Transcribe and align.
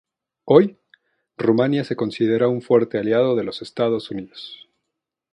Hoy, 0.45 0.79
Rumanía 1.37 1.83
se 1.83 1.95
considera 1.95 2.47
un 2.47 2.63
fuerte 2.63 2.97
aliado 2.97 3.35
de 3.35 3.43
los 3.43 3.61
Estados 3.61 4.09
Unidos. 4.09 4.67